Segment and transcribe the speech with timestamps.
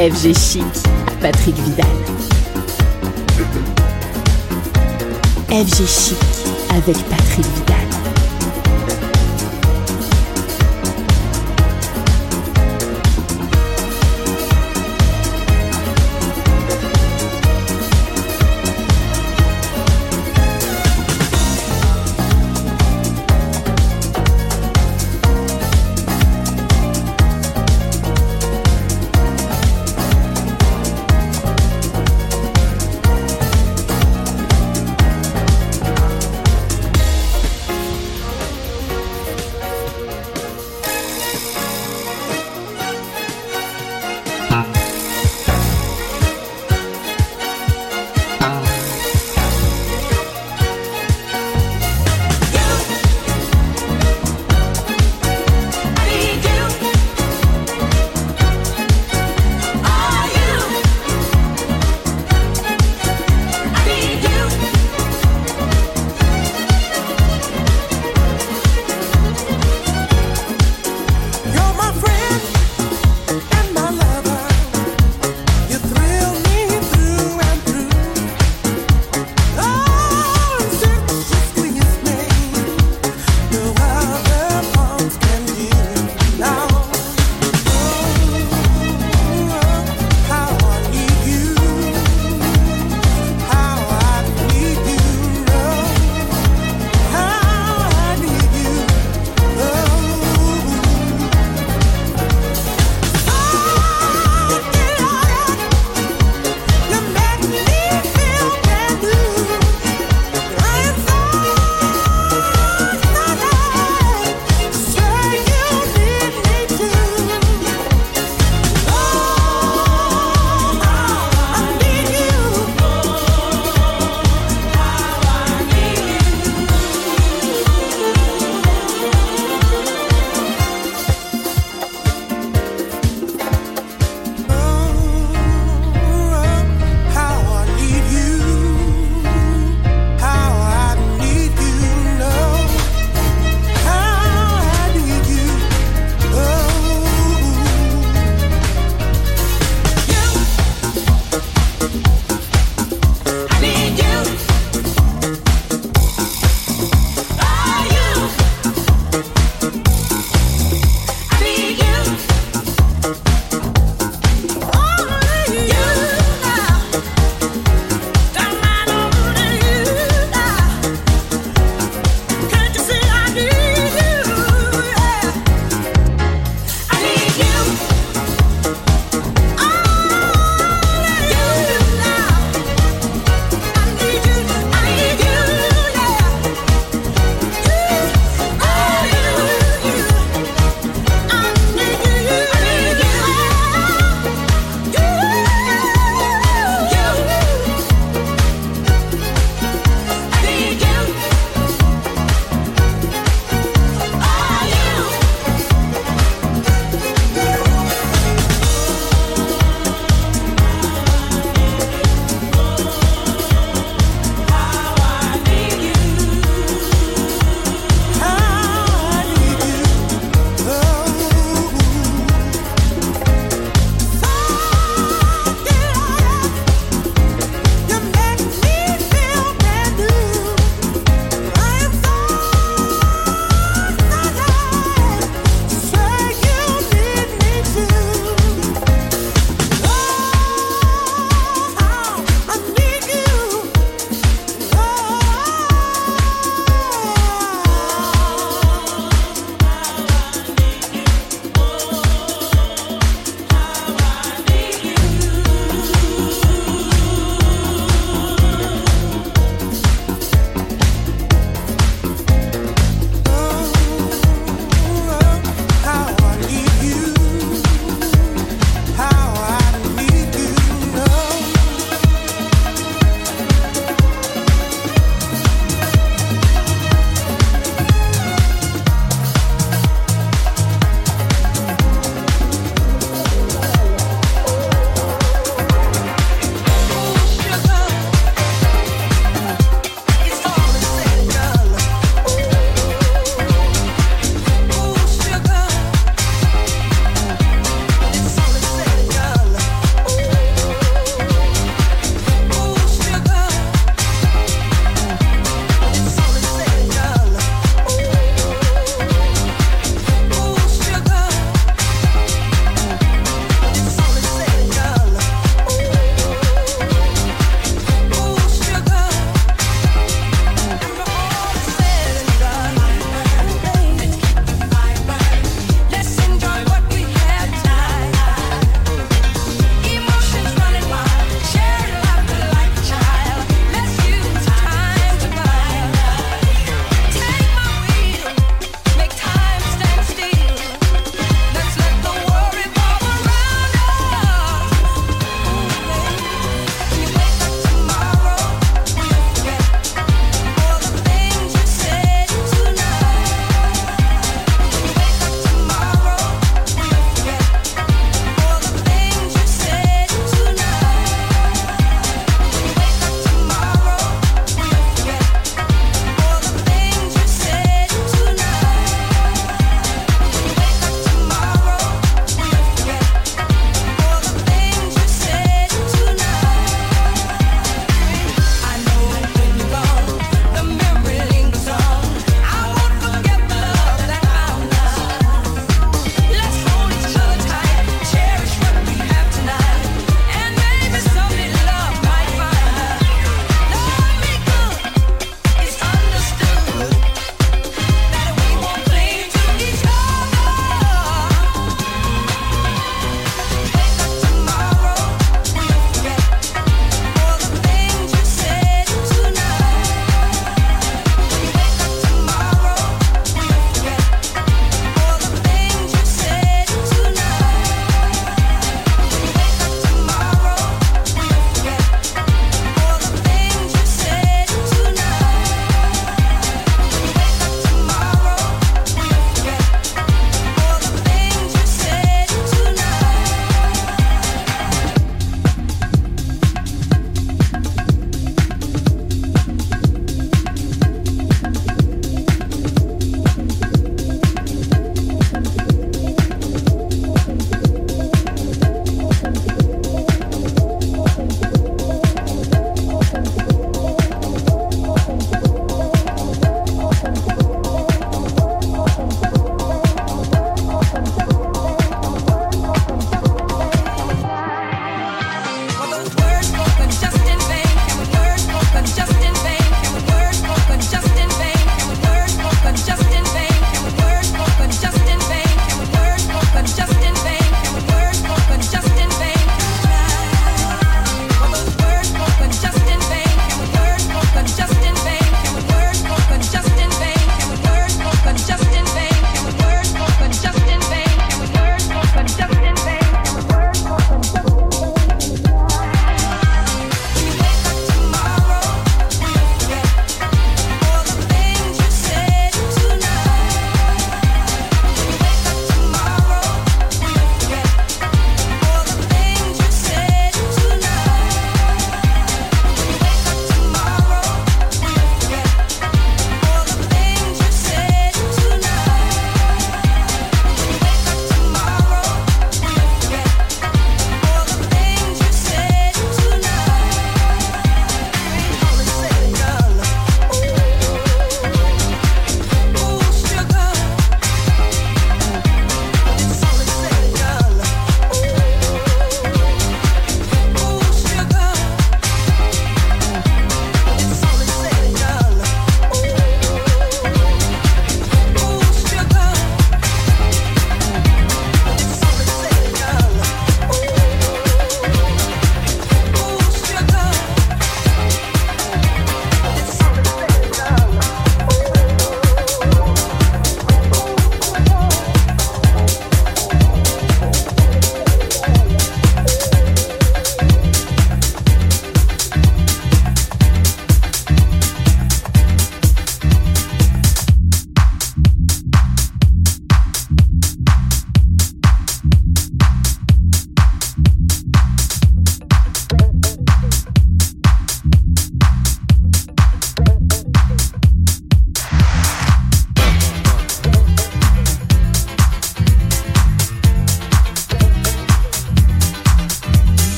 [0.00, 0.64] FG Chic,
[1.20, 1.86] Patrick Vidal.
[5.50, 6.16] FG Chic
[6.70, 7.79] avec Patrick Vidal.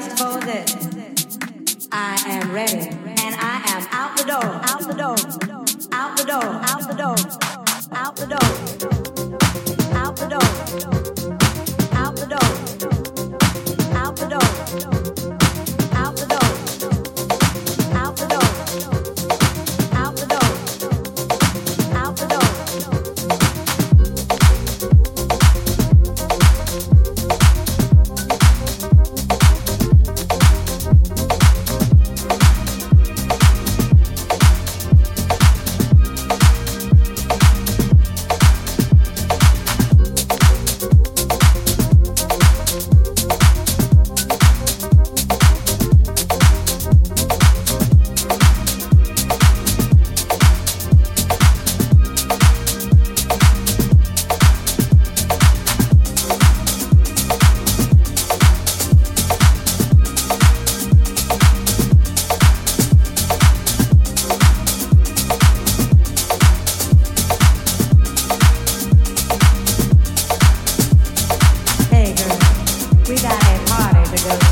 [0.00, 0.79] ask for this.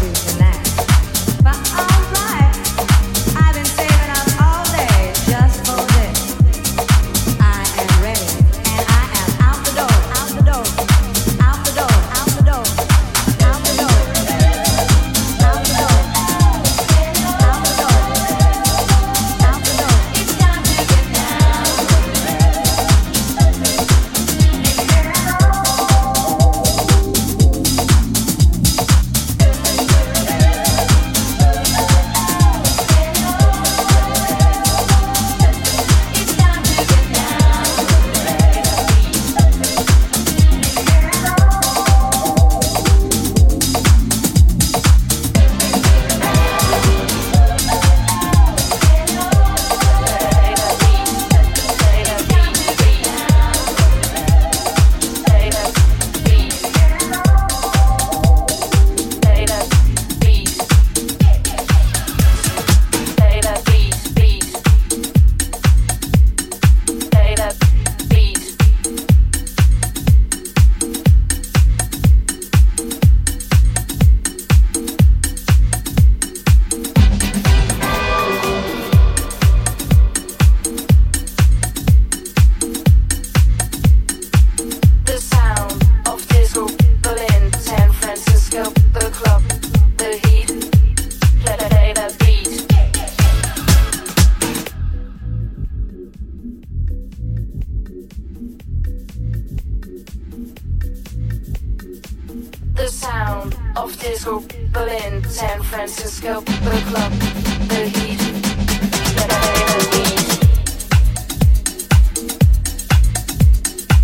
[0.01, 0.48] vision.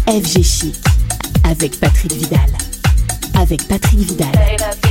[0.07, 0.75] FG Chic
[1.45, 2.40] avec Patrick Vidal.
[3.40, 4.84] Avec Patrick Vidal.